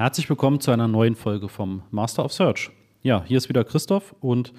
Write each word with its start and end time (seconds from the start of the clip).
Herzlich 0.00 0.30
willkommen 0.30 0.60
zu 0.60 0.70
einer 0.70 0.88
neuen 0.88 1.14
Folge 1.14 1.50
vom 1.50 1.82
Master 1.90 2.24
of 2.24 2.32
Search. 2.32 2.70
Ja, 3.02 3.22
hier 3.26 3.36
ist 3.36 3.50
wieder 3.50 3.64
Christoph 3.64 4.14
und 4.20 4.54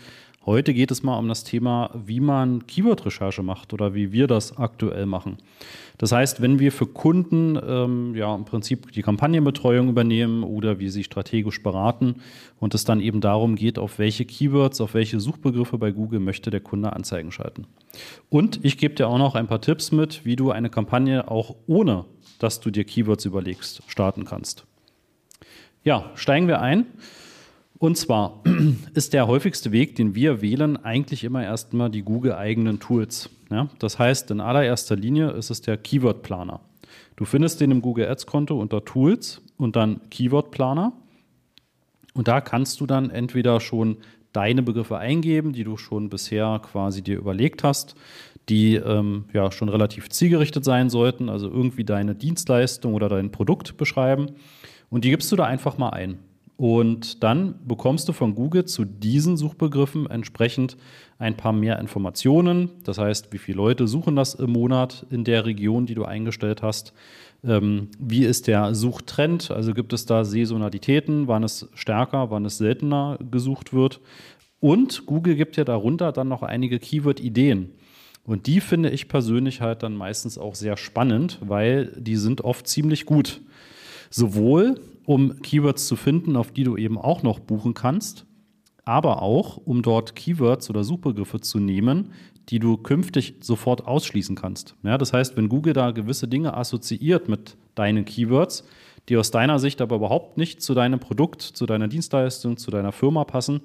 heute 0.46 0.72
geht 0.72 0.92
es 0.92 1.02
mal 1.02 1.18
um 1.18 1.28
das 1.28 1.44
Thema, 1.44 1.90
wie 1.96 2.20
man 2.20 2.68
Keyword-Recherche 2.68 3.42
macht 3.42 3.74
oder 3.74 3.96
wie 3.96 4.12
wir 4.12 4.28
das 4.28 4.60
aktuell 4.60 5.08
machen. 5.08 5.38
Das 5.98 6.12
heißt, 6.12 6.44
wenn 6.44 6.60
wir 6.60 6.72
für 6.72 6.86
Kunden 6.86 7.60
ähm, 7.68 8.14
ja 8.14 8.36
im 8.36 8.46
Prinzip 8.46 8.92
die 8.92 9.02
Kampagnenbetreuung 9.02 9.90
übernehmen 9.90 10.44
oder 10.44 10.78
wie 10.78 10.90
sie 10.90 11.04
strategisch 11.04 11.64
beraten 11.64 12.22
und 12.60 12.76
es 12.76 12.86
dann 12.86 13.00
eben 13.00 13.20
darum 13.20 13.56
geht, 13.56 13.80
auf 13.80 13.98
welche 13.98 14.26
Keywords, 14.26 14.80
auf 14.80 14.94
welche 14.94 15.20
Suchbegriffe 15.20 15.80
bei 15.80 15.90
Google 15.90 16.20
möchte 16.20 16.52
der 16.52 16.62
Kunde 16.62 16.94
Anzeigen 16.94 17.32
schalten. 17.32 17.66
Und 18.30 18.64
ich 18.64 18.78
gebe 18.78 18.94
dir 18.94 19.08
auch 19.08 19.18
noch 19.18 19.34
ein 19.34 19.48
paar 19.48 19.62
Tipps 19.62 19.92
mit, 19.92 20.24
wie 20.24 20.36
du 20.36 20.52
eine 20.52 20.70
Kampagne 20.70 21.32
auch 21.32 21.56
ohne, 21.66 22.06
dass 22.38 22.60
du 22.60 22.70
dir 22.70 22.84
Keywords 22.84 23.26
überlegst, 23.26 23.82
starten 23.88 24.24
kannst. 24.24 24.68
Ja, 25.84 26.12
steigen 26.14 26.48
wir 26.48 26.62
ein. 26.62 26.86
Und 27.80 27.98
zwar 27.98 28.44
ist 28.94 29.14
der 29.14 29.26
häufigste 29.26 29.72
Weg, 29.72 29.96
den 29.96 30.14
wir 30.14 30.42
wählen, 30.44 30.78
eigentlich 30.78 31.24
immer 31.24 31.44
erstmal 31.44 31.90
die 31.90 32.04
Google-eigenen 32.04 32.80
Tools. 32.80 33.32
Ja, 33.50 33.68
das 33.80 33.98
heißt, 33.98 34.30
in 34.30 34.40
allererster 34.40 34.96
Linie 34.96 35.32
ist 35.32 35.50
es 35.50 35.62
der 35.62 35.78
Keyword-Planer. 35.78 36.60
Du 37.16 37.26
findest 37.26 37.62
den 37.62 37.72
im 37.72 37.82
Google 37.82 38.08
Ads-Konto 38.08 38.60
unter 38.60 38.86
Tools 38.86 39.42
und 39.58 39.76
dann 39.76 40.02
Keyword-Planer. 40.12 40.94
Und 42.14 42.28
da 42.28 42.42
kannst 42.42 42.80
du 42.80 42.86
dann 42.86 43.10
entweder 43.10 43.60
schon 43.60 43.98
deine 44.34 44.62
Begriffe 44.62 45.00
eingeben, 45.00 45.52
die 45.52 45.64
du 45.64 45.78
schon 45.78 46.10
bisher 46.10 46.62
quasi 46.64 47.02
dir 47.02 47.18
überlegt 47.18 47.64
hast, 47.64 47.96
die 48.50 48.76
ähm, 48.76 49.26
ja 49.34 49.52
schon 49.52 49.70
relativ 49.70 50.10
zielgerichtet 50.10 50.64
sein 50.64 50.92
sollten, 50.92 51.30
also 51.30 51.50
irgendwie 51.50 51.84
deine 51.84 52.14
Dienstleistung 52.14 52.94
oder 52.94 53.10
dein 53.10 53.32
Produkt 53.32 53.78
beschreiben. 53.78 54.36
Und 54.92 55.04
die 55.04 55.10
gibst 55.10 55.32
du 55.32 55.36
da 55.36 55.46
einfach 55.46 55.80
mal 55.80 55.90
ein. 55.90 56.20
Und 56.58 57.24
dann 57.24 57.56
bekommst 57.66 58.08
du 58.08 58.14
von 58.14 58.36
Google 58.36 58.66
zu 58.66 58.86
diesen 58.86 59.36
Suchbegriffen 59.36 60.08
entsprechend 60.08 60.78
ein 61.18 61.36
paar 61.36 61.54
mehr 61.54 61.80
Informationen. 61.80 62.70
Das 62.84 63.00
heißt, 63.00 63.34
wie 63.34 63.40
viele 63.40 63.58
Leute 63.58 63.88
suchen 63.88 64.16
das 64.16 64.36
im 64.36 64.52
Monat 64.52 65.08
in 65.10 65.24
der 65.24 65.48
Region, 65.48 65.88
die 65.88 65.96
du 65.96 66.06
eingestellt 66.06 66.62
hast. 66.62 66.94
Ähm, 67.44 67.88
wie 67.98 68.26
ist 68.26 68.46
der 68.46 68.76
Suchtrend? 68.76 69.50
Also 69.50 69.74
gibt 69.74 69.92
es 69.92 70.06
da 70.06 70.24
Saisonalitäten, 70.24 71.28
wann 71.28 71.44
es 71.44 71.68
stärker, 71.74 72.30
wann 72.30 72.46
es 72.46 72.60
seltener 72.60 73.18
gesucht 73.32 73.74
wird. 73.74 74.00
Und 74.60 75.08
Google 75.08 75.36
gibt 75.36 75.58
ja 75.58 75.64
darunter 75.64 76.12
dann 76.12 76.28
noch 76.28 76.44
einige 76.44 76.78
Keyword-Ideen. 76.78 77.72
Und 78.24 78.46
die 78.46 78.60
finde 78.60 78.92
ich 78.92 79.08
persönlich 79.08 79.62
halt 79.62 79.82
dann 79.82 79.96
meistens 79.96 80.38
auch 80.38 80.54
sehr 80.54 80.78
spannend, 80.78 81.40
weil 81.42 81.92
die 81.98 82.18
sind 82.18 82.42
oft 82.42 82.68
ziemlich 82.68 83.08
gut. 83.08 83.42
Sowohl 84.12 84.80
um 85.06 85.42
Keywords 85.42 85.88
zu 85.88 85.96
finden, 85.96 86.36
auf 86.36 86.52
die 86.52 86.64
du 86.64 86.78
eben 86.78 86.98
auch 86.98 87.24
noch 87.24 87.40
buchen 87.40 87.74
kannst, 87.74 88.26
aber 88.86 89.22
auch 89.22 89.58
um 89.58 89.82
dort 89.82 90.16
Keywords 90.16 90.70
oder 90.70 90.84
Suchbegriffe 90.84 91.40
zu 91.40 91.60
nehmen, 91.60 92.12
die 92.50 92.60
du 92.60 92.78
künftig 92.78 93.36
sofort 93.42 93.88
ausschließen 93.88 94.36
kannst. 94.36 94.76
Ja, 94.84 94.98
das 94.98 95.14
heißt, 95.14 95.38
wenn 95.38 95.50
Google 95.50 95.74
da 95.74 95.92
gewisse 95.92 96.28
Dinge 96.28 96.56
assoziiert 96.56 97.30
mit 97.30 97.58
deinen 97.76 98.06
Keywords, 98.06 98.66
die 99.10 99.18
aus 99.18 99.32
deiner 99.32 99.60
Sicht 99.60 99.82
aber 99.82 99.96
überhaupt 99.96 100.38
nicht 100.38 100.62
zu 100.62 100.74
deinem 100.74 101.00
Produkt, 101.00 101.42
zu 101.42 101.66
deiner 101.66 101.88
Dienstleistung, 101.88 102.58
zu 102.58 102.72
deiner 102.72 102.92
Firma 102.92 103.24
passen, 103.24 103.62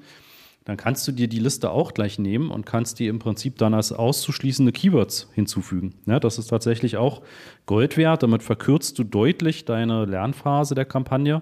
dann 0.67 0.77
kannst 0.77 1.07
du 1.07 1.13
dir 1.13 1.29
die 1.29 1.39
Liste 1.39 1.71
auch 1.71 1.95
gleich 1.95 2.19
nehmen 2.19 2.51
und 2.51 2.67
kannst 2.67 2.99
die 2.99 3.07
im 3.07 3.21
Prinzip 3.21 3.57
dann 3.57 3.73
als 3.73 3.93
auszuschließende 3.93 4.73
Keywords 4.73 5.31
hinzufügen. 5.33 5.95
Ja, 6.07 6.19
das 6.19 6.39
ist 6.39 6.49
tatsächlich 6.49 6.97
auch 6.97 7.23
Gold 7.67 7.97
wert. 7.97 8.25
Damit 8.25 8.43
verkürzt 8.43 8.99
du 8.99 9.05
deutlich 9.05 9.65
deine 9.65 10.05
Lernphase 10.07 10.75
der 10.75 10.85
Kampagne 10.85 11.41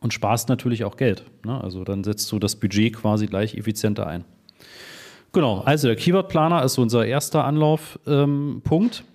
und 0.00 0.12
sparst 0.12 0.48
natürlich 0.48 0.84
auch 0.84 0.96
Geld. 0.96 1.24
Ne? 1.44 1.62
Also 1.62 1.84
dann 1.84 2.02
setzt 2.02 2.30
du 2.32 2.40
das 2.40 2.56
Budget 2.56 2.94
quasi 2.94 3.28
gleich 3.28 3.54
effizienter 3.54 4.08
ein. 4.08 4.24
Genau, 5.32 5.60
also 5.60 5.86
der 5.86 5.96
Keyword-Planer 5.96 6.64
ist 6.64 6.78
unser 6.78 7.06
erster 7.06 7.44
Anlaufpunkt. 7.44 8.04
Ähm, 8.08 9.06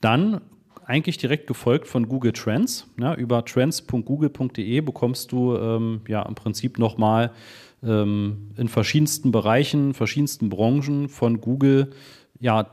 dann 0.00 0.40
eigentlich 0.86 1.18
direkt 1.18 1.46
gefolgt 1.46 1.86
von 1.86 2.08
Google 2.08 2.32
Trends. 2.32 2.86
Ja, 2.98 3.14
über 3.14 3.44
trends.google.de 3.44 4.80
bekommst 4.80 5.32
du 5.32 5.56
ähm, 5.56 6.00
ja 6.08 6.22
im 6.22 6.34
Prinzip 6.34 6.78
nochmal 6.78 7.30
ähm, 7.82 8.50
in 8.56 8.68
verschiedensten 8.68 9.32
Bereichen, 9.32 9.94
verschiedensten 9.94 10.48
Branchen 10.48 11.08
von 11.08 11.40
Google, 11.40 11.90
ja, 12.40 12.66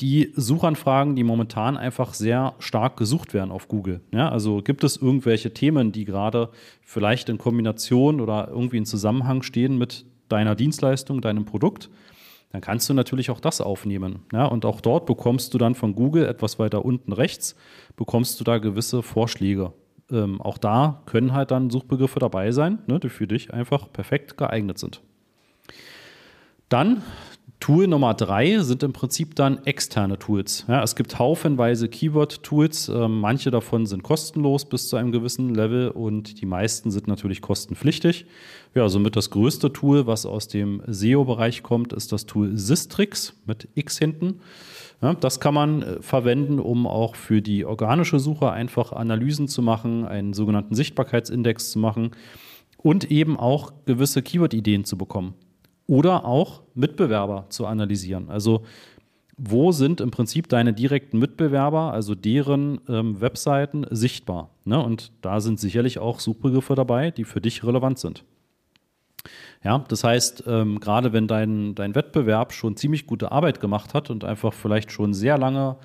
die 0.00 0.32
Suchanfragen, 0.34 1.14
die 1.14 1.24
momentan 1.24 1.76
einfach 1.76 2.14
sehr 2.14 2.54
stark 2.58 2.96
gesucht 2.96 3.34
werden 3.34 3.50
auf 3.50 3.68
Google. 3.68 4.00
Ja, 4.12 4.28
also 4.28 4.60
gibt 4.62 4.82
es 4.82 4.96
irgendwelche 4.96 5.52
Themen, 5.52 5.92
die 5.92 6.04
gerade 6.04 6.50
vielleicht 6.82 7.28
in 7.28 7.38
Kombination 7.38 8.20
oder 8.20 8.48
irgendwie 8.48 8.78
in 8.78 8.86
Zusammenhang 8.86 9.42
stehen 9.42 9.78
mit 9.78 10.04
deiner 10.28 10.54
Dienstleistung, 10.54 11.20
deinem 11.20 11.44
Produkt, 11.44 11.90
dann 12.54 12.60
kannst 12.60 12.88
du 12.88 12.94
natürlich 12.94 13.30
auch 13.30 13.40
das 13.40 13.60
aufnehmen. 13.60 14.20
Ja, 14.32 14.46
und 14.46 14.64
auch 14.64 14.80
dort 14.80 15.06
bekommst 15.06 15.52
du 15.52 15.58
dann 15.58 15.74
von 15.74 15.96
Google 15.96 16.24
etwas 16.24 16.60
weiter 16.60 16.84
unten 16.84 17.12
rechts, 17.12 17.56
bekommst 17.96 18.38
du 18.38 18.44
da 18.44 18.58
gewisse 18.58 19.02
Vorschläge 19.02 19.72
ähm, 20.10 20.40
auch 20.40 20.58
da 20.58 21.02
können 21.06 21.32
halt 21.32 21.50
dann 21.50 21.70
Suchbegriffe 21.70 22.18
dabei 22.18 22.52
sein, 22.52 22.78
ne, 22.86 23.00
die 23.00 23.08
für 23.08 23.26
dich 23.26 23.52
einfach 23.52 23.92
perfekt 23.92 24.36
geeignet 24.36 24.78
sind. 24.78 25.00
Dann 26.68 27.02
Tool 27.64 27.86
Nummer 27.86 28.12
drei 28.12 28.58
sind 28.58 28.82
im 28.82 28.92
Prinzip 28.92 29.36
dann 29.36 29.64
externe 29.64 30.18
Tools. 30.18 30.66
Ja, 30.68 30.82
es 30.82 30.96
gibt 30.96 31.18
haufenweise 31.18 31.88
Keyword-Tools. 31.88 32.90
Äh, 32.90 33.08
manche 33.08 33.50
davon 33.50 33.86
sind 33.86 34.02
kostenlos 34.02 34.66
bis 34.66 34.90
zu 34.90 34.96
einem 34.96 35.12
gewissen 35.12 35.54
Level 35.54 35.88
und 35.88 36.42
die 36.42 36.44
meisten 36.44 36.90
sind 36.90 37.08
natürlich 37.08 37.40
kostenpflichtig. 37.40 38.26
Ja, 38.74 38.86
somit 38.90 39.16
das 39.16 39.30
größte 39.30 39.72
Tool, 39.72 40.06
was 40.06 40.26
aus 40.26 40.46
dem 40.46 40.82
SEO-Bereich 40.86 41.62
kommt, 41.62 41.94
ist 41.94 42.12
das 42.12 42.26
Tool 42.26 42.54
Sistrix 42.54 43.32
mit 43.46 43.66
X 43.74 43.98
hinten. 43.98 44.40
Ja, 45.00 45.14
das 45.14 45.40
kann 45.40 45.54
man 45.54 45.80
äh, 45.80 46.02
verwenden, 46.02 46.58
um 46.60 46.86
auch 46.86 47.16
für 47.16 47.40
die 47.40 47.64
organische 47.64 48.18
Suche 48.18 48.50
einfach 48.52 48.92
Analysen 48.92 49.48
zu 49.48 49.62
machen, 49.62 50.04
einen 50.04 50.34
sogenannten 50.34 50.74
Sichtbarkeitsindex 50.74 51.70
zu 51.70 51.78
machen 51.78 52.10
und 52.76 53.10
eben 53.10 53.38
auch 53.38 53.72
gewisse 53.86 54.20
Keyword-Ideen 54.20 54.84
zu 54.84 54.98
bekommen 54.98 55.32
oder 55.86 56.24
auch 56.24 56.62
Mitbewerber 56.74 57.46
zu 57.48 57.66
analysieren. 57.66 58.30
Also 58.30 58.62
wo 59.36 59.72
sind 59.72 60.00
im 60.00 60.10
Prinzip 60.10 60.48
deine 60.48 60.72
direkten 60.72 61.18
Mitbewerber, 61.18 61.92
also 61.92 62.14
deren 62.14 62.80
ähm, 62.88 63.20
Webseiten, 63.20 63.84
sichtbar? 63.90 64.50
Ne? 64.64 64.80
Und 64.80 65.10
da 65.22 65.40
sind 65.40 65.58
sicherlich 65.58 65.98
auch 65.98 66.20
Suchbegriffe 66.20 66.74
dabei, 66.74 67.10
die 67.10 67.24
für 67.24 67.40
dich 67.40 67.64
relevant 67.64 67.98
sind. 67.98 68.24
Ja, 69.64 69.84
das 69.88 70.04
heißt, 70.04 70.44
ähm, 70.46 70.78
gerade 70.78 71.12
wenn 71.12 71.26
dein, 71.26 71.74
dein 71.74 71.94
Wettbewerb 71.94 72.52
schon 72.52 72.76
ziemlich 72.76 73.06
gute 73.06 73.32
Arbeit 73.32 73.60
gemacht 73.60 73.94
hat 73.94 74.10
und 74.10 74.22
einfach 74.22 74.52
vielleicht 74.52 74.92
schon 74.92 75.14
sehr 75.14 75.38
lange 75.38 75.76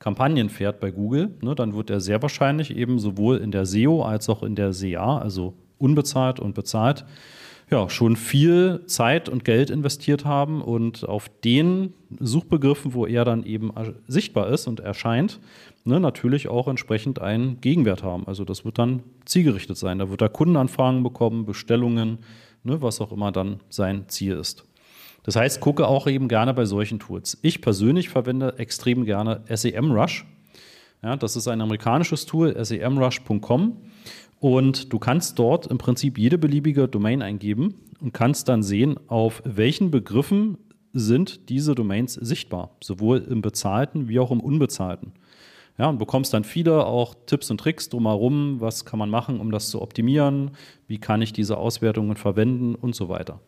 Kampagnen 0.00 0.50
fährt 0.50 0.80
bei 0.80 0.90
Google, 0.90 1.30
ne, 1.40 1.54
dann 1.54 1.74
wird 1.74 1.90
er 1.90 2.00
sehr 2.00 2.20
wahrscheinlich 2.20 2.76
eben 2.76 2.98
sowohl 2.98 3.38
in 3.38 3.52
der 3.52 3.64
SEO 3.64 4.02
als 4.02 4.28
auch 4.28 4.42
in 4.42 4.54
der 4.54 4.72
SEA, 4.72 5.18
also 5.18 5.54
unbezahlt 5.78 6.40
und 6.40 6.54
bezahlt, 6.54 7.04
ja, 7.70 7.90
schon 7.90 8.16
viel 8.16 8.82
Zeit 8.86 9.28
und 9.28 9.44
Geld 9.44 9.68
investiert 9.70 10.24
haben 10.24 10.62
und 10.62 11.06
auf 11.06 11.28
den 11.44 11.92
Suchbegriffen, 12.18 12.94
wo 12.94 13.06
er 13.06 13.24
dann 13.24 13.44
eben 13.44 13.72
sichtbar 14.06 14.48
ist 14.48 14.66
und 14.66 14.80
erscheint, 14.80 15.38
ne, 15.84 16.00
natürlich 16.00 16.48
auch 16.48 16.68
entsprechend 16.68 17.20
einen 17.20 17.60
Gegenwert 17.60 18.02
haben. 18.02 18.26
Also 18.26 18.44
das 18.44 18.64
wird 18.64 18.78
dann 18.78 19.02
zielgerichtet 19.26 19.76
sein. 19.76 19.98
Da 19.98 20.08
wird 20.08 20.22
er 20.22 20.30
Kundenanfragen 20.30 21.02
bekommen, 21.02 21.44
Bestellungen, 21.44 22.18
ne, 22.62 22.80
was 22.80 23.00
auch 23.00 23.12
immer 23.12 23.32
dann 23.32 23.60
sein 23.68 24.08
Ziel 24.08 24.32
ist. 24.36 24.64
Das 25.24 25.36
heißt, 25.36 25.60
gucke 25.60 25.86
auch 25.86 26.06
eben 26.06 26.28
gerne 26.28 26.54
bei 26.54 26.64
solchen 26.64 26.98
Tools. 26.98 27.38
Ich 27.42 27.60
persönlich 27.60 28.08
verwende 28.08 28.54
extrem 28.58 29.04
gerne 29.04 29.42
SEMrush. 29.54 30.24
Ja, 31.02 31.16
das 31.16 31.36
ist 31.36 31.48
ein 31.48 31.60
amerikanisches 31.60 32.26
Tool, 32.26 32.54
semrush.com. 32.64 33.76
Und 34.40 34.92
du 34.92 34.98
kannst 34.98 35.38
dort 35.38 35.66
im 35.66 35.78
Prinzip 35.78 36.18
jede 36.18 36.38
beliebige 36.38 36.88
Domain 36.88 37.22
eingeben 37.22 37.74
und 38.00 38.12
kannst 38.12 38.48
dann 38.48 38.62
sehen, 38.62 38.98
auf 39.08 39.42
welchen 39.44 39.90
Begriffen 39.90 40.58
sind 40.92 41.48
diese 41.48 41.74
Domains 41.74 42.14
sichtbar, 42.14 42.76
sowohl 42.82 43.18
im 43.18 43.42
bezahlten 43.42 44.08
wie 44.08 44.18
auch 44.18 44.30
im 44.30 44.40
unbezahlten. 44.40 45.12
Ja, 45.76 45.88
und 45.88 45.98
bekommst 45.98 46.34
dann 46.34 46.42
viele 46.42 46.86
auch 46.86 47.14
Tipps 47.26 47.50
und 47.50 47.58
Tricks 47.58 47.88
drumherum, 47.88 48.60
was 48.60 48.84
kann 48.84 48.98
man 48.98 49.10
machen, 49.10 49.38
um 49.38 49.52
das 49.52 49.70
zu 49.70 49.80
optimieren, 49.80 50.52
wie 50.88 50.98
kann 50.98 51.22
ich 51.22 51.32
diese 51.32 51.56
Auswertungen 51.56 52.16
verwenden 52.16 52.74
und 52.74 52.96
so 52.96 53.08
weiter. 53.08 53.40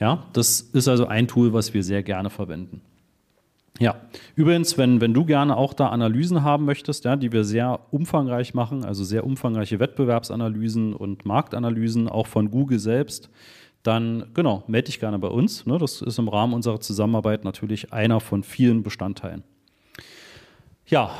Ja, 0.00 0.26
das 0.32 0.60
ist 0.60 0.88
also 0.88 1.06
ein 1.06 1.28
Tool, 1.28 1.52
was 1.52 1.74
wir 1.74 1.82
sehr 1.82 2.02
gerne 2.02 2.30
verwenden. 2.30 2.80
Ja, 3.82 3.96
übrigens, 4.36 4.78
wenn, 4.78 5.00
wenn 5.00 5.12
du 5.12 5.24
gerne 5.24 5.56
auch 5.56 5.74
da 5.74 5.88
Analysen 5.88 6.44
haben 6.44 6.66
möchtest, 6.66 7.04
ja, 7.04 7.16
die 7.16 7.32
wir 7.32 7.42
sehr 7.42 7.80
umfangreich 7.90 8.54
machen, 8.54 8.84
also 8.84 9.02
sehr 9.02 9.24
umfangreiche 9.24 9.80
Wettbewerbsanalysen 9.80 10.94
und 10.94 11.26
Marktanalysen, 11.26 12.08
auch 12.08 12.28
von 12.28 12.52
Google 12.52 12.78
selbst, 12.78 13.28
dann 13.82 14.26
genau, 14.34 14.62
melde 14.68 14.86
dich 14.86 15.00
gerne 15.00 15.18
bei 15.18 15.26
uns. 15.26 15.66
Ne? 15.66 15.78
Das 15.78 16.00
ist 16.00 16.16
im 16.20 16.28
Rahmen 16.28 16.54
unserer 16.54 16.78
Zusammenarbeit 16.78 17.42
natürlich 17.42 17.92
einer 17.92 18.20
von 18.20 18.44
vielen 18.44 18.84
Bestandteilen. 18.84 19.42
Ja, 20.86 21.10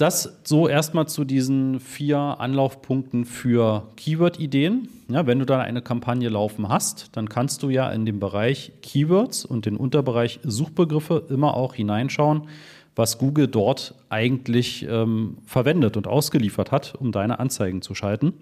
das 0.00 0.40
so 0.44 0.66
erstmal 0.66 1.06
zu 1.08 1.24
diesen 1.24 1.78
vier 1.78 2.18
Anlaufpunkten 2.18 3.26
für 3.26 3.88
Keyword-Ideen. 3.96 4.88
Ja, 5.08 5.26
wenn 5.26 5.38
du 5.38 5.44
da 5.44 5.60
eine 5.60 5.82
Kampagne 5.82 6.28
laufen 6.28 6.68
hast, 6.68 7.10
dann 7.12 7.28
kannst 7.28 7.62
du 7.62 7.68
ja 7.68 7.90
in 7.90 8.06
den 8.06 8.18
Bereich 8.18 8.72
Keywords 8.82 9.44
und 9.44 9.66
den 9.66 9.76
Unterbereich 9.76 10.40
Suchbegriffe 10.42 11.26
immer 11.28 11.54
auch 11.54 11.74
hineinschauen, 11.74 12.48
was 12.96 13.18
Google 13.18 13.48
dort 13.48 13.94
eigentlich 14.08 14.86
ähm, 14.88 15.36
verwendet 15.44 15.96
und 15.96 16.06
ausgeliefert 16.06 16.72
hat, 16.72 16.94
um 16.94 17.12
deine 17.12 17.38
Anzeigen 17.38 17.82
zu 17.82 17.94
schalten. 17.94 18.32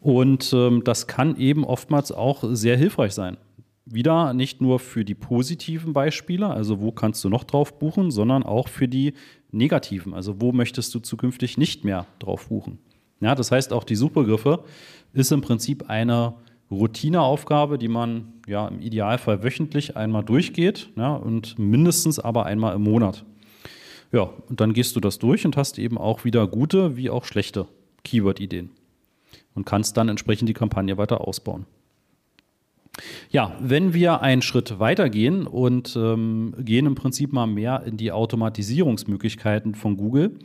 Und 0.00 0.52
ähm, 0.52 0.84
das 0.84 1.08
kann 1.08 1.36
eben 1.36 1.64
oftmals 1.64 2.12
auch 2.12 2.44
sehr 2.52 2.76
hilfreich 2.76 3.12
sein. 3.12 3.38
Wieder 3.88 4.34
nicht 4.34 4.60
nur 4.60 4.80
für 4.80 5.04
die 5.04 5.14
positiven 5.14 5.92
Beispiele, 5.92 6.48
also 6.48 6.80
wo 6.80 6.90
kannst 6.90 7.22
du 7.22 7.28
noch 7.28 7.44
drauf 7.44 7.78
buchen, 7.78 8.10
sondern 8.10 8.42
auch 8.42 8.66
für 8.66 8.88
die 8.88 9.14
negativen, 9.52 10.12
also 10.12 10.40
wo 10.40 10.52
möchtest 10.52 10.92
du 10.94 10.98
zukünftig 10.98 11.56
nicht 11.56 11.84
mehr 11.84 12.06
drauf 12.18 12.48
buchen. 12.48 12.78
Ja, 13.20 13.34
das 13.34 13.52
heißt, 13.52 13.72
auch 13.72 13.84
die 13.84 13.94
Suchbegriffe 13.94 14.64
ist 15.12 15.32
im 15.32 15.40
Prinzip 15.40 15.88
eine 15.88 16.34
Routineaufgabe, 16.70 17.78
die 17.78 17.88
man 17.88 18.32
ja 18.46 18.66
im 18.68 18.80
Idealfall 18.80 19.42
wöchentlich 19.42 19.96
einmal 19.96 20.24
durchgeht 20.24 20.90
ja, 20.96 21.14
und 21.14 21.58
mindestens 21.58 22.18
aber 22.18 22.44
einmal 22.44 22.74
im 22.74 22.82
Monat. 22.82 23.24
Ja, 24.12 24.22
und 24.48 24.60
dann 24.60 24.72
gehst 24.72 24.96
du 24.96 25.00
das 25.00 25.18
durch 25.18 25.44
und 25.44 25.56
hast 25.56 25.78
eben 25.78 25.96
auch 25.98 26.24
wieder 26.24 26.46
gute 26.48 26.96
wie 26.96 27.10
auch 27.10 27.24
schlechte 27.24 27.66
Keyword-Ideen 28.04 28.70
und 29.54 29.64
kannst 29.64 29.96
dann 29.96 30.08
entsprechend 30.08 30.48
die 30.48 30.54
Kampagne 30.54 30.98
weiter 30.98 31.26
ausbauen. 31.26 31.66
Ja, 33.30 33.54
wenn 33.60 33.92
wir 33.92 34.22
einen 34.22 34.42
Schritt 34.42 34.78
weitergehen 34.78 35.46
und 35.46 35.96
ähm, 35.96 36.54
gehen 36.58 36.86
im 36.86 36.94
Prinzip 36.94 37.32
mal 37.32 37.46
mehr 37.46 37.82
in 37.84 37.96
die 37.96 38.12
Automatisierungsmöglichkeiten 38.12 39.74
von 39.74 39.96
Google, 39.96 40.38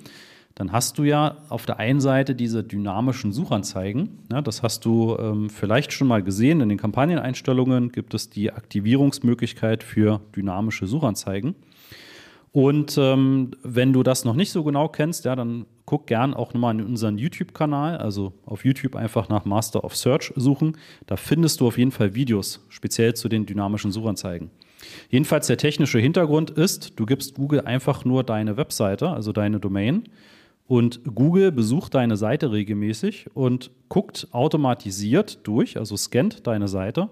dann 0.56 0.74
hast 0.74 0.98
du 0.98 1.04
ja 1.04 1.38
auf 1.50 1.66
der 1.66 1.80
einen 1.80 2.02
Seite 2.02 2.36
diese 2.36 2.64
dynamischen 2.64 3.32
Suchanzeigen. 3.32 4.20
Ja, 4.32 4.42
das 4.42 4.64
hast 4.64 4.84
du 4.86 5.18
ähm, 5.18 5.50
vielleicht 5.50 5.94
schon 5.94 6.08
mal 6.08 6.22
gesehen. 6.22 6.60
In 6.60 6.70
den 6.70 6.78
Kampagneneinstellungen 6.78 7.92
gibt 7.92 8.14
es 8.14 8.30
die 8.30 8.52
Aktivierungsmöglichkeit 8.52 9.84
für 9.84 10.22
dynamische 10.36 10.88
Suchanzeigen. 10.88 11.56
Und 12.52 12.98
ähm, 12.98 13.52
wenn 13.64 13.94
du 13.94 14.04
das 14.04 14.26
noch 14.26 14.36
nicht 14.36 14.52
so 14.52 14.64
genau 14.64 14.90
kennst, 14.90 15.24
ja, 15.24 15.38
dann 15.38 15.66
guck 15.92 16.08
gern 16.08 16.34
auch 16.34 16.54
nochmal 16.54 16.80
in 16.80 16.86
unseren 16.86 17.18
YouTube-Kanal, 17.18 17.98
also 17.98 18.32
auf 18.46 18.64
YouTube 18.64 18.96
einfach 18.96 19.28
nach 19.28 19.44
Master 19.44 19.84
of 19.84 19.94
Search 19.94 20.32
suchen. 20.38 20.78
Da 21.06 21.18
findest 21.18 21.60
du 21.60 21.68
auf 21.68 21.78
jeden 21.78 21.92
Fall 21.92 22.16
Videos, 22.16 22.66
speziell 22.70 23.14
zu 23.14 23.28
den 23.28 23.46
dynamischen 23.46 23.92
Suchanzeigen. 23.92 24.52
Jedenfalls 25.10 25.48
der 25.48 25.58
technische 25.58 26.00
Hintergrund 26.00 26.50
ist, 26.50 26.98
du 26.98 27.06
gibst 27.06 27.36
Google 27.36 27.60
einfach 27.60 28.06
nur 28.06 28.24
deine 28.24 28.56
Webseite, 28.56 29.10
also 29.10 29.34
deine 29.34 29.60
Domain, 29.60 30.04
und 30.66 31.02
Google 31.14 31.52
besucht 31.52 31.94
deine 31.94 32.16
Seite 32.16 32.54
regelmäßig 32.54 33.26
und 33.34 33.70
guckt 33.90 34.30
automatisiert 34.32 35.40
durch, 35.46 35.76
also 35.76 35.98
scannt 35.98 36.48
deine 36.48 36.70
Seite 36.70 37.10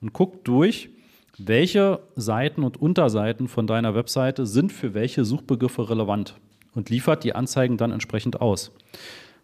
und 0.00 0.12
guckt 0.12 0.48
durch, 0.48 0.90
welche 1.38 2.00
Seiten 2.16 2.64
und 2.64 2.76
Unterseiten 2.82 3.46
von 3.46 3.68
deiner 3.68 3.94
Webseite 3.94 4.46
sind 4.46 4.72
für 4.72 4.94
welche 4.94 5.24
Suchbegriffe 5.24 5.88
relevant 5.88 6.34
und 6.76 6.90
liefert 6.90 7.24
die 7.24 7.34
Anzeigen 7.34 7.76
dann 7.76 7.90
entsprechend 7.90 8.40
aus. 8.40 8.70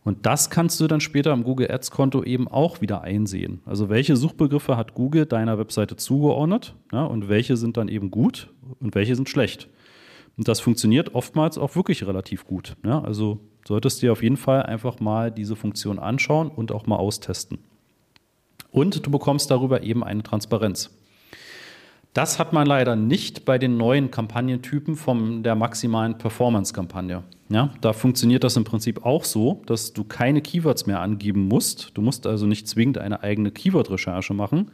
Und 0.04 0.26
das 0.26 0.50
kannst 0.50 0.80
du 0.80 0.86
dann 0.86 1.00
später 1.00 1.32
im 1.32 1.44
Google 1.44 1.70
Ads 1.70 1.90
Konto 1.90 2.22
eben 2.24 2.48
auch 2.48 2.80
wieder 2.80 3.02
einsehen. 3.02 3.60
Also 3.66 3.88
welche 3.88 4.16
Suchbegriffe 4.16 4.76
hat 4.76 4.94
Google 4.94 5.26
deiner 5.26 5.58
Webseite 5.58 5.96
zugeordnet 5.96 6.74
ja, 6.92 7.04
und 7.04 7.28
welche 7.28 7.56
sind 7.56 7.76
dann 7.76 7.88
eben 7.88 8.10
gut 8.10 8.50
und 8.80 8.94
welche 8.94 9.16
sind 9.16 9.28
schlecht. 9.28 9.68
Und 10.36 10.48
das 10.48 10.60
funktioniert 10.60 11.14
oftmals 11.14 11.58
auch 11.58 11.76
wirklich 11.76 12.06
relativ 12.06 12.46
gut. 12.46 12.76
Ja. 12.84 13.00
Also 13.00 13.38
solltest 13.66 14.02
du 14.02 14.06
dir 14.06 14.12
auf 14.12 14.22
jeden 14.22 14.36
Fall 14.36 14.64
einfach 14.64 14.98
mal 14.98 15.30
diese 15.30 15.56
Funktion 15.56 15.98
anschauen 15.98 16.50
und 16.50 16.72
auch 16.72 16.86
mal 16.86 16.96
austesten. 16.96 17.58
Und 18.70 19.06
du 19.06 19.10
bekommst 19.10 19.50
darüber 19.50 19.82
eben 19.82 20.02
eine 20.02 20.22
Transparenz. 20.22 20.90
Das 22.12 22.38
hat 22.38 22.52
man 22.52 22.66
leider 22.66 22.94
nicht 22.94 23.46
bei 23.46 23.56
den 23.56 23.78
neuen 23.78 24.10
Kampagnentypen 24.10 24.96
von 24.96 25.42
der 25.42 25.54
maximalen 25.54 26.18
Performance-Kampagne. 26.18 27.22
Ja, 27.48 27.70
da 27.80 27.94
funktioniert 27.94 28.44
das 28.44 28.56
im 28.56 28.64
Prinzip 28.64 29.06
auch 29.06 29.24
so, 29.24 29.62
dass 29.64 29.94
du 29.94 30.04
keine 30.04 30.42
Keywords 30.42 30.86
mehr 30.86 31.00
angeben 31.00 31.48
musst. 31.48 31.92
Du 31.94 32.02
musst 32.02 32.26
also 32.26 32.46
nicht 32.46 32.68
zwingend 32.68 32.98
eine 32.98 33.22
eigene 33.22 33.50
Keyword-Recherche 33.50 34.34
machen, 34.34 34.70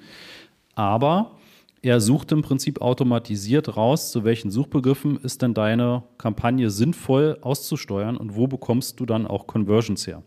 aber 0.74 1.38
er 1.80 2.00
sucht 2.00 2.32
im 2.32 2.42
Prinzip 2.42 2.80
automatisiert 2.80 3.76
raus, 3.76 4.10
zu 4.10 4.24
welchen 4.24 4.50
Suchbegriffen 4.50 5.16
ist 5.18 5.42
denn 5.42 5.54
deine 5.54 6.02
Kampagne 6.18 6.70
sinnvoll 6.70 7.38
auszusteuern 7.40 8.16
und 8.16 8.34
wo 8.34 8.48
bekommst 8.48 8.98
du 8.98 9.06
dann 9.06 9.28
auch 9.28 9.46
Conversions 9.46 10.08
her. 10.08 10.24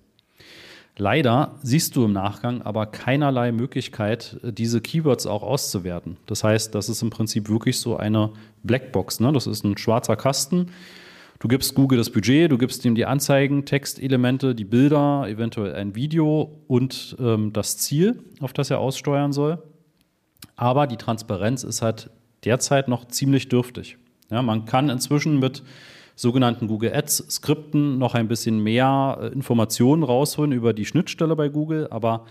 Leider 0.97 1.55
siehst 1.63 1.95
du 1.95 2.05
im 2.05 2.13
Nachgang 2.13 2.61
aber 2.61 2.85
keinerlei 2.85 3.51
Möglichkeit, 3.51 4.38
diese 4.43 4.81
Keywords 4.81 5.25
auch 5.25 5.41
auszuwerten. 5.41 6.17
Das 6.25 6.43
heißt, 6.43 6.75
das 6.75 6.89
ist 6.89 7.01
im 7.01 7.09
Prinzip 7.09 7.49
wirklich 7.49 7.79
so 7.79 7.97
eine 7.97 8.31
Blackbox. 8.63 9.19
Ne? 9.19 9.31
Das 9.31 9.47
ist 9.47 9.63
ein 9.63 9.77
schwarzer 9.77 10.15
Kasten. 10.15 10.67
Du 11.39 11.47
gibst 11.47 11.73
Google 11.73 11.97
das 11.97 12.11
Budget, 12.11 12.51
du 12.51 12.57
gibst 12.59 12.85
ihm 12.85 12.93
die 12.93 13.05
Anzeigen, 13.05 13.65
Textelemente, 13.65 14.53
die 14.53 14.65
Bilder, 14.65 15.25
eventuell 15.27 15.73
ein 15.73 15.95
Video 15.95 16.59
und 16.67 17.15
ähm, 17.19 17.51
das 17.51 17.77
Ziel, 17.77 18.19
auf 18.41 18.53
das 18.53 18.69
er 18.69 18.77
aussteuern 18.77 19.33
soll. 19.33 19.57
Aber 20.55 20.85
die 20.85 20.97
Transparenz 20.97 21.63
ist 21.63 21.81
halt 21.81 22.11
derzeit 22.44 22.87
noch 22.87 23.05
ziemlich 23.07 23.49
dürftig. 23.49 23.97
Ja, 24.29 24.44
man 24.44 24.65
kann 24.65 24.89
inzwischen 24.89 25.39
mit 25.39 25.63
sogenannten 26.21 26.68
Google 26.68 26.94
Ads 26.94 27.25
Skripten 27.29 27.97
noch 27.97 28.13
ein 28.13 28.27
bisschen 28.27 28.59
mehr 28.59 29.18
äh, 29.19 29.27
Informationen 29.27 30.03
rausholen 30.03 30.51
über 30.51 30.71
die 30.71 30.85
Schnittstelle 30.85 31.35
bei 31.35 31.50
Google, 31.50 31.88
aber 31.89 32.25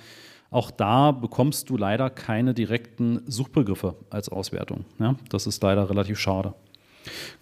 auch 0.50 0.70
da 0.70 1.10
bekommst 1.10 1.70
du 1.70 1.76
leider 1.76 2.08
keine 2.08 2.54
direkten 2.54 3.22
Suchbegriffe 3.26 3.96
als 4.08 4.28
Auswertung. 4.28 4.84
Ja, 4.98 5.16
das 5.28 5.46
ist 5.46 5.62
leider 5.62 5.90
relativ 5.90 6.18
schade. 6.18 6.54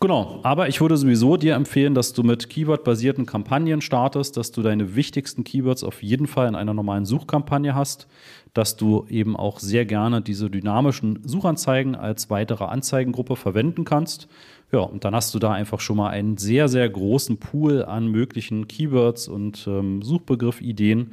Genau, 0.01 0.41
aber 0.45 0.69
ich 0.69 0.81
würde 0.81 0.97
sowieso 0.97 1.37
dir 1.37 1.55
empfehlen, 1.55 1.95
dass 1.95 2.13
du 2.13 2.23
mit 2.23 2.49
Keyword-basierten 2.49 3.27
Kampagnen 3.27 3.81
startest, 3.81 4.37
dass 4.37 4.53
du 4.53 4.63
deine 4.63 4.95
wichtigsten 4.95 5.43
Keywords 5.43 5.83
auf 5.83 6.03
jeden 6.03 6.27
Fall 6.27 6.49
in 6.49 6.55
einer 6.55 6.75
normalen 6.75 7.05
Suchkampagne 7.05 7.75
hast, 7.75 8.07
dass 8.55 8.77
du 8.77 9.07
eben 9.09 9.37
auch 9.37 9.61
sehr 9.61 9.85
gerne 9.85 10.23
diese 10.23 10.51
dynamischen 10.51 11.21
Suchanzeigen 11.25 11.95
als 11.95 12.31
weitere 12.31 12.65
Anzeigengruppe 12.65 13.37
verwenden 13.37 13.85
kannst 13.85 14.29
ja, 14.71 14.81
und 14.81 15.05
dann 15.05 15.15
hast 15.15 15.35
du 15.35 15.39
da 15.39 15.53
einfach 15.53 15.81
schon 15.81 15.97
mal 15.97 16.11
einen 16.11 16.37
sehr, 16.37 16.69
sehr 16.69 16.89
großen 16.89 17.39
Pool 17.39 17.85
an 17.85 18.09
möglichen 18.09 18.69
Keywords 18.69 19.27
und 19.27 19.67
ähm, 19.67 20.03
Suchbegriffideen, 20.03 21.13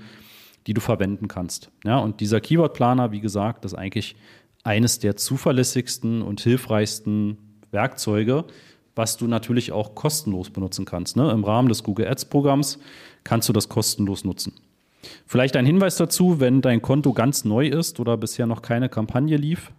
die 0.67 0.73
du 0.73 0.81
verwenden 0.81 1.27
kannst. 1.27 1.71
Ja, 1.85 1.99
und 1.99 2.19
dieser 2.19 2.41
Keyword-Planer, 2.41 3.11
wie 3.11 3.21
gesagt, 3.21 3.63
ist 3.63 3.73
eigentlich 3.73 4.15
eines 4.63 4.99
der 4.99 5.15
zuverlässigsten 5.15 6.21
und 6.21 6.41
hilfreichsten 6.41 7.37
Werkzeuge, 7.71 8.45
was 8.93 9.15
du 9.15 9.27
natürlich 9.27 9.71
auch 9.71 9.95
kostenlos 9.95 10.49
benutzen 10.49 10.85
kannst. 10.85 11.15
Ne? 11.15 11.31
Im 11.31 11.43
Rahmen 11.43 11.69
des 11.69 11.83
Google 11.83 12.07
Ads-Programms 12.07 12.79
kannst 13.23 13.47
du 13.47 13.53
das 13.53 13.69
kostenlos 13.69 14.25
nutzen. 14.25 14.53
Vielleicht 15.25 15.55
ein 15.55 15.65
Hinweis 15.65 15.97
dazu, 15.97 16.39
wenn 16.39 16.61
dein 16.61 16.81
Konto 16.81 17.13
ganz 17.13 17.45
neu 17.45 17.67
ist 17.67 17.99
oder 17.99 18.17
bisher 18.17 18.47
noch 18.47 18.61
keine 18.61 18.89
Kampagne 18.89 19.37
lief, 19.37 19.71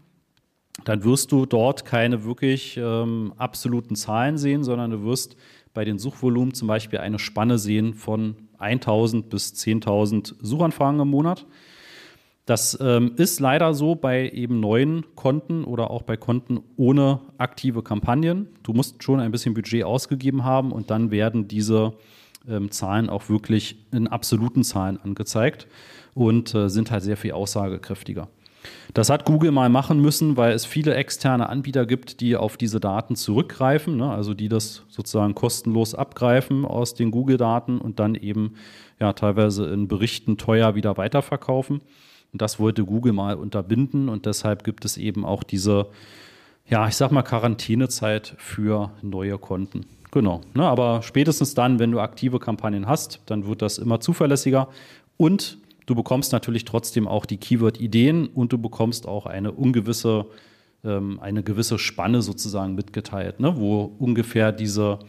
dann 0.85 1.05
wirst 1.05 1.33
du 1.33 1.47
dort 1.47 1.85
keine 1.85 2.25
wirklich 2.25 2.77
ähm, 2.77 3.33
absoluten 3.37 3.97
Zahlen 3.97 4.37
sehen, 4.39 4.63
sondern 4.63 4.91
du 4.91 5.05
wirst 5.05 5.37
bei 5.73 5.85
den 5.85 5.99
Suchvolumen 5.99 6.55
zum 6.55 6.69
Beispiel 6.69 6.99
eine 6.99 7.19
Spanne 7.19 7.59
sehen 7.59 7.95
von 7.95 8.37
1000 8.59 9.29
bis 9.29 9.53
10.000 9.55 10.35
Suchanfragen 10.41 11.01
im 11.01 11.09
Monat. 11.09 11.47
Das 12.47 12.79
ähm, 12.81 13.13
ist 13.17 13.41
leider 13.41 13.75
so 13.75 13.97
bei 13.97 14.31
eben 14.31 14.61
neuen 14.61 15.05
Konten 15.17 15.65
oder 15.65 15.91
auch 15.91 16.03
bei 16.03 16.17
Konten 16.17 16.61
ohne 16.77 17.21
aktive 17.39 17.83
Kampagnen. 17.83 18.49
Du 18.63 18.73
musst 18.73 19.03
schon 19.03 19.19
ein 19.19 19.33
bisschen 19.33 19.53
Budget 19.53 19.83
ausgegeben 19.83 20.45
haben 20.45 20.71
und 20.71 20.91
dann 20.91 21.11
werden 21.11 21.49
diese 21.49 21.95
ähm, 22.49 22.71
Zahlen 22.71 23.09
auch 23.09 23.29
wirklich 23.29 23.77
in 23.93 24.09
absoluten 24.09 24.65
Zahlen 24.65 24.99
angezeigt 25.03 25.67
und 26.15 26.55
äh, 26.55 26.69
sind 26.69 26.91
halt 26.91 27.03
sehr 27.03 27.17
viel 27.17 27.33
aussagekräftiger. 27.33 28.29
Das 28.95 29.11
hat 29.11 29.25
Google 29.25 29.53
mal 29.53 29.69
machen 29.69 30.01
müssen, 30.01 30.37
weil 30.37 30.53
es 30.53 30.65
viele 30.65 30.95
externe 30.95 31.49
Anbieter 31.49 31.87
gibt, 31.87 32.21
die 32.21 32.37
auf 32.37 32.57
diese 32.57 32.81
Daten 32.81 33.17
zurückgreifen, 33.17 33.97
ne? 33.97 34.11
also 34.11 34.35
die 34.35 34.49
das 34.49 34.85
sozusagen 34.89 35.35
kostenlos 35.35 35.95
abgreifen 35.95 36.65
aus 36.65 36.95
den 36.95 37.11
Google-Daten 37.11 37.79
und 37.79 38.01
dann 38.01 38.15
eben 38.15 38.55
ja 38.99 39.13
teilweise 39.13 39.67
in 39.67 39.89
Berichten 39.89 40.37
teuer 40.37 40.75
wieder 40.75 40.97
weiterverkaufen. 40.97 41.81
Und 42.33 42.43
das 42.43 42.59
wollte 42.59 42.85
Google 42.85 43.13
mal 43.13 43.37
unterbinden 43.37 44.09
und 44.09 44.27
deshalb 44.27 44.65
gibt 44.65 44.85
es 44.85 44.97
eben 44.97 45.25
auch 45.25 45.43
diese, 45.43 45.89
ja, 46.69 46.89
ich 46.89 46.97
sag 46.97 47.13
mal, 47.13 47.23
Quarantänezeit 47.23 48.35
für 48.39 48.91
neue 49.03 49.39
Konten. 49.39 49.87
Genau, 50.13 50.41
ne, 50.55 50.65
aber 50.65 51.03
spätestens 51.03 51.55
dann, 51.55 51.79
wenn 51.79 51.91
du 51.91 52.01
aktive 52.01 52.39
Kampagnen 52.39 52.87
hast, 52.87 53.21
dann 53.27 53.47
wird 53.47 53.63
das 53.63 53.79
immer 53.79 54.01
zuverlässiger 54.01 54.69
und 55.17 55.59
du 55.87 55.95
bekommst 55.95 56.33
natürlich 56.33 56.65
trotzdem 56.65 57.09
auch 57.09 57.27
die 57.27 57.39
Keyword-Ideen 57.39 58.29
und 58.29 58.53
du 58.53 58.59
bekommst 58.59 59.07
auch 59.07 59.27
eine 59.27 59.53
ungewisse, 59.53 60.27
ähm, 60.85 61.19
eine 61.21 61.43
gewisse 61.43 61.79
Spanne 61.79 62.23
sozusagen 62.23 62.75
mitgeteilt, 62.75 63.41
ne, 63.41 63.57
wo 63.57 63.93
ungefähr 63.99 64.53
diese 64.53 65.01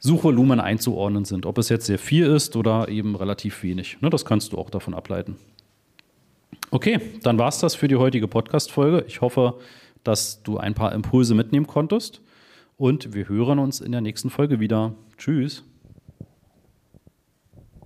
Suchvolumen 0.00 0.60
einzuordnen 0.60 1.24
sind, 1.24 1.46
ob 1.46 1.58
es 1.58 1.68
jetzt 1.68 1.86
sehr 1.86 1.98
viel 1.98 2.26
ist 2.26 2.56
oder 2.56 2.88
eben 2.88 3.16
relativ 3.16 3.62
wenig. 3.62 3.98
Ne, 4.00 4.10
das 4.10 4.24
kannst 4.24 4.52
du 4.52 4.58
auch 4.58 4.70
davon 4.70 4.94
ableiten. 4.94 5.36
Okay, 6.70 7.00
dann 7.22 7.38
war 7.38 7.48
es 7.48 7.58
das 7.58 7.74
für 7.74 7.88
die 7.88 7.96
heutige 7.96 8.28
Podcast-Folge. 8.28 9.04
Ich 9.08 9.20
hoffe, 9.20 9.54
dass 10.04 10.42
du 10.42 10.58
ein 10.58 10.74
paar 10.74 10.92
Impulse 10.92 11.34
mitnehmen 11.34 11.66
konntest. 11.66 12.20
Und 12.78 13.12
wir 13.12 13.28
hören 13.28 13.58
uns 13.58 13.80
in 13.80 13.90
der 13.90 14.00
nächsten 14.00 14.30
Folge 14.30 14.60
wieder. 14.60 14.94
Tschüss. 15.16 15.64